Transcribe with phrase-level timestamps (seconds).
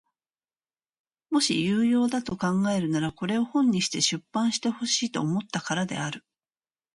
[1.29, 6.25] もし有用だと考えるならこれを本にして出版してほしいと思ったからである。